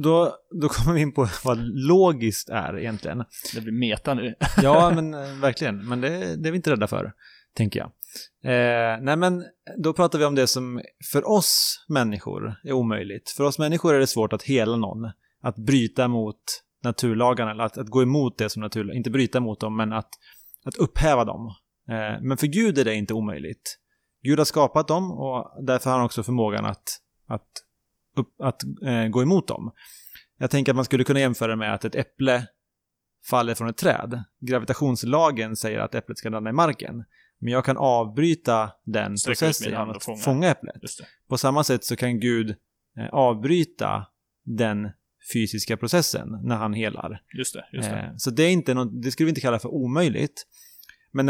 [0.03, 3.25] Då, då kommer vi in på vad logiskt är egentligen.
[3.55, 4.35] Det blir meta nu.
[4.63, 5.89] Ja, men eh, verkligen.
[5.89, 7.13] Men det, det är vi inte rädda för,
[7.55, 7.91] tänker jag.
[8.45, 9.45] Eh, nej, men
[9.77, 13.31] då pratar vi om det som för oss människor är omöjligt.
[13.31, 15.11] För oss människor är det svårt att hela någon.
[15.43, 16.37] Att bryta mot
[16.83, 18.97] naturlagarna, eller att, att gå emot det som naturlag.
[18.97, 20.11] Inte bryta mot dem, men att,
[20.65, 21.47] att upphäva dem.
[21.89, 23.79] Eh, men för Gud är det inte omöjligt.
[24.23, 26.85] Gud har skapat dem och därför har han också förmågan att,
[27.27, 27.49] att,
[28.17, 29.73] upp, att eh, gå emot dem.
[30.39, 32.47] Jag tänker att man skulle kunna jämföra med att ett äpple
[33.31, 34.23] faller från ett träd.
[34.41, 37.05] Gravitationslagen säger att äpplet ska landa i marken.
[37.41, 40.19] Men jag kan avbryta den Sträcka processen genom att fånga.
[40.19, 40.51] fånga.
[40.51, 40.75] äpplet.
[40.83, 41.05] Det.
[41.29, 42.51] På samma sätt så kan Gud
[42.99, 44.07] eh, avbryta
[44.45, 44.91] den
[45.33, 47.23] fysiska processen när han helar.
[47.39, 47.65] Just det.
[47.73, 47.99] Just det.
[47.99, 50.47] Eh, så det är inte något, det skulle vi inte kalla för omöjligt.
[51.13, 51.27] Men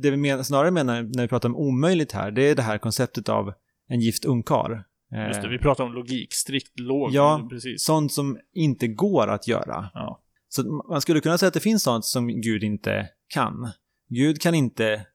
[0.00, 2.78] det vi men, snarare menar när vi pratar om omöjligt här, det är det här
[2.78, 3.52] konceptet av
[3.88, 4.84] en gift ungkar.
[5.14, 5.48] Eh, Just det.
[5.48, 6.32] Vi pratar om logik.
[6.32, 7.12] Strikt låg.
[7.12, 7.46] Ja.
[7.50, 7.82] Precis.
[7.82, 9.90] Sånt som inte går att göra.
[9.94, 10.22] Ja.
[10.48, 13.70] Så man skulle kunna säga att det finns sånt som Gud inte kan.
[14.08, 15.06] Gud kan inte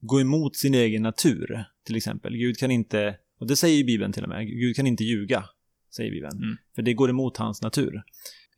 [0.00, 2.36] gå emot sin egen natur, till exempel.
[2.36, 5.44] Gud kan inte, och det säger ju Bibeln till och med, Gud kan inte ljuga,
[5.90, 6.36] säger Bibeln.
[6.42, 6.56] Mm.
[6.74, 8.02] För det går emot hans natur.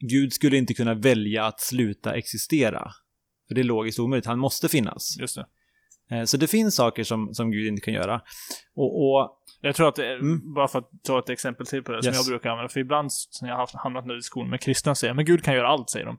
[0.00, 2.90] Gud skulle inte kunna välja att sluta existera.
[3.48, 5.16] För det är logiskt omöjligt, han måste finnas.
[5.20, 5.46] Just det.
[6.16, 8.20] Eh, Så det finns saker som, som Gud inte kan göra.
[8.74, 10.54] Och, och Jag tror att det är, Mm.
[10.54, 12.16] bara för att ta ett exempel till på det, som Yes.
[12.26, 13.10] jag brukar använda, för ibland
[13.42, 15.90] när jag har hamnat i en diskussion med kristna säger men Gud kan göra allt,
[15.90, 16.18] säger de.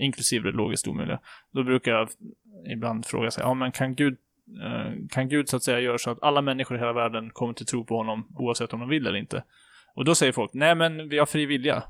[0.00, 1.20] Inklusive det logiskt omöjliga.
[1.52, 2.08] Då brukar jag
[2.72, 4.16] ibland fråga sig, ja men kan Gud,
[4.64, 7.52] eh, kan Gud så att säga göra så att alla människor i hela världen kommer
[7.54, 9.44] till tro på honom oavsett om de vill eller inte?
[9.94, 11.82] Och då säger folk, nej men vi har fri vilja.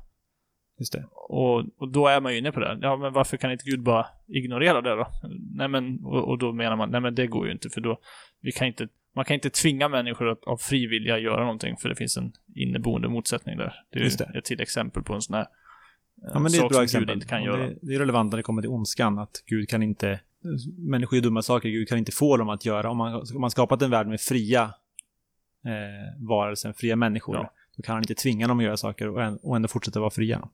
[0.78, 1.04] just det.
[1.12, 2.78] Och, och då är man ju inne på det.
[2.82, 5.06] Ja, men varför kan inte Gud bara ignorera det då?
[5.54, 8.00] Nej, men, och, och då menar man, nej men det går ju inte, för då,
[8.40, 11.88] vi kan inte, man kan inte tvinga människor att av fri vilja göra någonting, för
[11.88, 13.74] det finns en inneboende motsättning där.
[13.90, 14.38] Det är ju Just det.
[14.38, 15.46] ett till exempel på en sån här
[16.22, 17.06] Ja, men det är ett bra som exempel.
[17.06, 17.70] Gud inte kan göra.
[17.82, 20.20] Det, är relevant när det kommer till ondskan, att Gud kan inte...
[20.78, 22.90] Människor gör dumma saker, Gud kan inte få dem att göra.
[22.90, 24.62] Om man, om man skapat en värld med fria
[25.64, 27.52] eh, varelser, fria människor, Ja.
[27.80, 30.10] Då kan han inte tvinga dem att göra saker och, än- och ändå fortsätta vara
[30.10, 30.48] fria.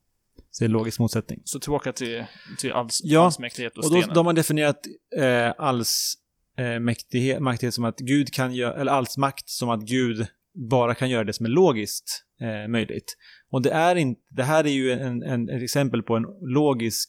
[0.50, 1.40] Så det är en logisk motsättning.
[1.44, 2.24] Så tillbaka till,
[2.58, 4.14] till alls, Ja, allsmäktighet och, Och då, stenen.
[4.14, 4.80] då har definierat
[5.16, 6.14] eh, alls
[6.58, 10.26] eh, mäktighet, som att Gud kan göra, eller alls makt som att Gud
[10.70, 13.16] bara kan göra det som är logiskt eh, möjligt.
[13.50, 17.08] Och det är inte, det här är ju en, en, ett exempel på en logisk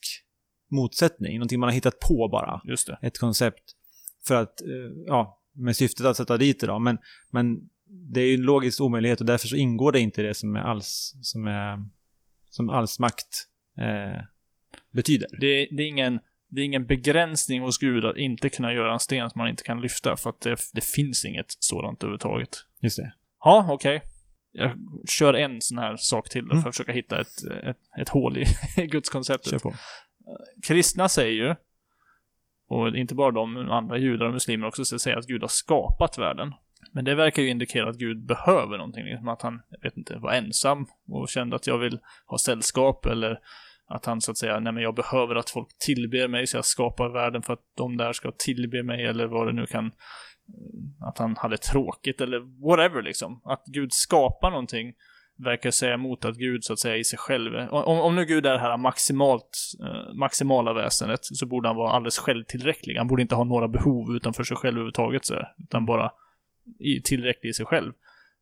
[0.71, 2.99] motsättning, någonting man har hittat på bara, Just det.
[3.01, 3.63] ett koncept
[4.27, 4.67] för att, eh,
[5.05, 6.97] ja, med syftet att sätta dit det då, men,
[7.31, 7.57] men
[7.89, 10.55] det är ju en logisk omöjlighet och därför så ingår det inte i det som
[10.55, 11.77] är alls, som är,
[12.49, 13.47] som alls makt
[13.79, 14.21] eh,
[14.93, 15.27] betyder.
[15.39, 16.19] Det, är- det, är ingen,
[16.49, 19.63] det är ingen begränsning hos Gud att inte kunna göra en sten som man inte
[19.63, 22.49] kan lyfta, för att det, det finns inget sådant överhuvudtaget.
[22.81, 23.13] Just det.
[23.43, 24.01] Ja, okej.
[24.51, 24.71] jag
[25.09, 26.61] kör en sån här sak till då, Mm.
[26.61, 28.45] för att försöka hitta ett, ett, ett hål i
[28.87, 29.51] gudskonceptet.
[29.51, 29.73] Kör på.
[30.67, 31.55] Kristna säger ju,
[32.69, 36.17] och inte bara de, andra judar och muslimer också, så säger att Gud har skapat
[36.17, 36.53] världen.
[36.91, 40.17] Men det verkar ju indikera att Gud behöver någonting, liksom att han, jag vet inte,
[40.17, 43.39] var ensam och kände att jag vill ha sällskap eller
[43.87, 46.65] att han så att säga, nej men jag behöver att folk tillber mig så jag
[46.65, 51.07] skapar världen för att de där ska tillbe mig eller vad det nu kan, eh,
[51.07, 53.41] att han hade tråkigt eller whatever liksom.
[53.43, 54.93] Att Gud skapar någonting
[55.37, 58.45] verkar säga emot att Gud så att säga i sig själv, om, om nu Gud
[58.45, 59.49] är det här maximalt,
[59.83, 62.95] eh, maximala väsendet så borde han vara alldeles självtillräcklig.
[62.95, 66.11] Han borde inte ha några behov utanför sig själv överhuvudtaget så där, utan bara
[66.79, 67.93] i, tillräcklig i sig själv.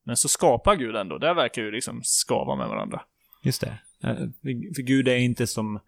[0.04, 3.02] Men så skapar Gud ändå, där verkar ju liksom skava med varandra.
[3.44, 3.78] Just det.
[4.76, 5.80] För, Gud är inte som,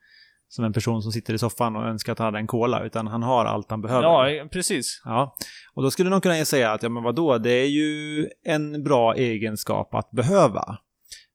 [0.47, 3.07] som en person som sitter i soffan och önskar att han hade en cola, utan
[3.07, 4.29] han har allt han behöver.
[4.29, 5.01] Ja, precis.
[5.05, 5.35] Ja,
[5.73, 9.15] och då skulle någon kunna säga att, ja men vadå, det är ju en bra
[9.15, 10.77] egenskap att behöva.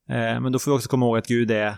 [0.09, 1.75] Eh, men då får vi också komma ihåg att Gud är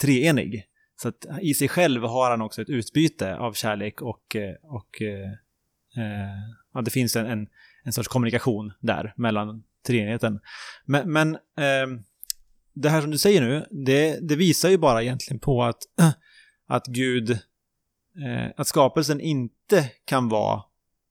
[0.00, 0.64] treenig.
[0.96, 5.02] Så att i sig själv har han också ett utbyte av kärlek och, eh, och
[5.02, 5.30] eh,
[6.04, 6.36] eh,
[6.74, 7.48] ja, det finns en, en,
[7.86, 10.40] en sorts kommunikation där mellan treenigheten.
[10.84, 12.00] Men, men eh,
[12.74, 15.78] det här som du säger nu, det, det visar ju bara egentligen på att,
[16.68, 20.62] att Gud, eh, att skapelsen inte kan vara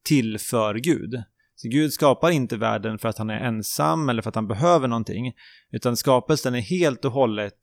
[0.04, 1.24] till för Gud.
[1.56, 4.88] Så Gud skapar inte världen för att han är ensam eller för att han behöver
[4.88, 5.34] någonting,
[5.72, 7.60] utan skapelsen är helt och hållet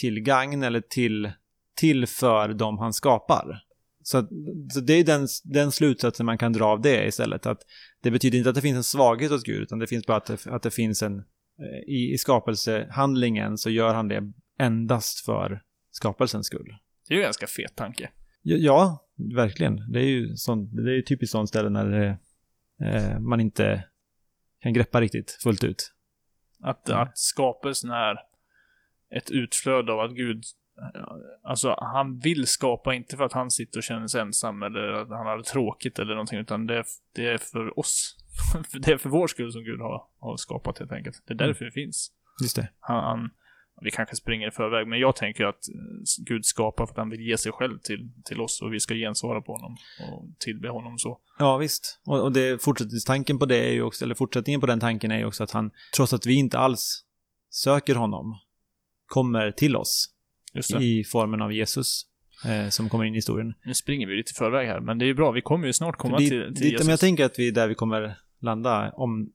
[0.00, 1.32] till gagn eller till,
[1.74, 3.62] till för dem han skapar.
[4.02, 4.28] Så,
[4.72, 7.46] så det är den, den slutsatsen man kan dra av det istället.
[7.46, 7.62] Att
[8.06, 10.26] det betyder inte att det finns en svaghet hos Gud, utan det finns bara att
[10.26, 11.18] det, att det finns en...
[11.58, 16.76] eh, I, I skapelsehandlingen så gör han det endast för skapelsens skull.
[17.08, 18.10] Det är ju en ganska fet tanke.
[18.42, 19.92] Ja, ja verkligen.
[19.92, 22.18] Det är ju sån, det är ju typiskt sånt ställe när det,
[22.86, 23.84] eh, man inte
[24.60, 25.92] kan greppa riktigt fullt ut.
[26.60, 28.16] Att, att skapelsen är
[29.10, 30.44] ett utflöde av att Gud,
[31.42, 35.08] alltså han vill skapa inte för att han sitter och känner sig ensam eller att
[35.08, 36.84] han har tråkigt eller någonting, utan det är,
[37.14, 38.16] det är för oss.
[38.72, 41.22] det är för vår skull som Gud har, har skapat helt enkelt.
[41.26, 42.12] Det är därför det finns.
[42.42, 42.68] Just det.
[42.80, 43.30] Han, han,
[43.80, 47.10] vi kanske springer i förväg, men jag tänker att eh, Gud skapar för att han
[47.10, 49.76] vill ge sig själv till, till oss och vi ska gensvara på honom
[50.10, 51.20] och tillbe honom så.
[51.38, 52.00] Ja, visst.
[52.06, 55.18] Och, och det, fortsättningstanken på det är ju också, eller fortsättningen på den tanken är
[55.18, 57.04] ju också att han, trots att vi inte alls
[57.50, 58.38] söker honom,
[59.06, 60.15] kommer till oss.
[60.82, 62.02] I formen av Jesus
[62.46, 63.54] eh, som kommer in i historien.
[63.64, 65.30] Nu springer vi lite i förväg här, men det är ju bra.
[65.30, 66.86] Vi kommer ju snart komma dit- till, till dit- Jesus.
[66.86, 69.30] Men jag tänker att vi är där vi kommer landa, om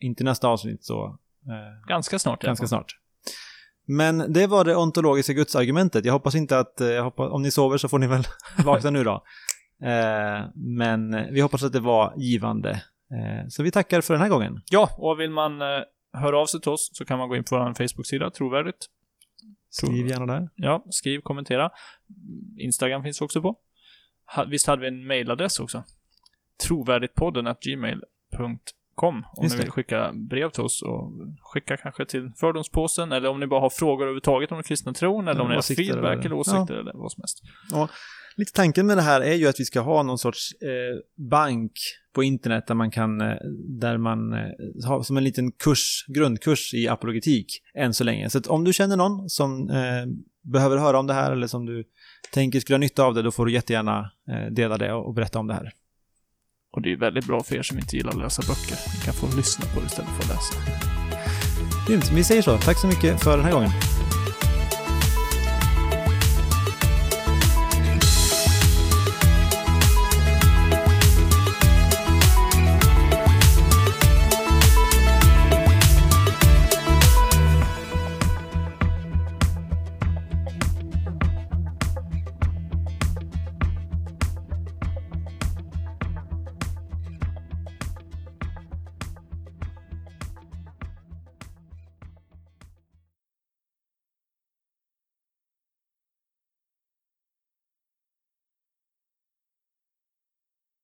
[0.00, 1.04] inte nästa avsnitt så
[1.46, 2.96] eh, Ganska snart ganska snart.
[3.86, 6.04] Men det var det ontologiska gudsargumentet.
[6.04, 8.22] Jag hoppas inte att, eh, hoppas, om ni sover så får ni väl
[8.64, 9.24] vakna nu då.
[9.82, 12.70] Eh, men vi hoppas att det var givande.
[12.70, 14.60] Eh, så vi tackar för den här gången.
[14.70, 15.66] Ja, och vill man eh,
[16.12, 18.86] höra av sig till oss så kan man gå in på vår Facebook-sida, trovärdigt.
[19.70, 20.48] Skriv gärna där.
[20.54, 21.70] Ja, skriv, kommentera.
[22.58, 23.56] Instagram finns också på.
[24.48, 25.84] Visst hade vi en mailadress också?
[26.66, 29.64] Trovärdigtpodden gmail.com om Just ni det.
[29.64, 33.70] vill skicka brev till oss och skicka kanske till fördomspåsen eller om ni bara har
[33.70, 36.92] frågor överhuvudtaget om den kristna tron eller om Ja, ni har feedback eller- åsikter eller
[36.94, 37.42] vad som helst.
[38.36, 40.68] Lite tanken med det här är ju att vi ska ha någon sorts eh,
[41.30, 41.72] bank
[42.18, 43.36] på internet där man kan, eh,
[43.80, 48.30] där man eh, har som en liten kurs, grundkurs i apologetik än så länge.
[48.30, 50.06] Så att om du känner någon som eh,
[50.52, 51.84] behöver höra om det här eller som du
[52.32, 55.14] tänker skulle ha nytta av det, då får du jättegärna eh, dela det och, och
[55.14, 55.72] berätta om det här.
[56.72, 58.76] Och det är väldigt bra för er som inte gillar att läsa böcker.
[58.94, 60.54] Ni kan få lyssna på det istället för att läsa.
[61.88, 62.58] Grymt, vi säger så.
[62.58, 63.70] Tack så mycket för den här gången.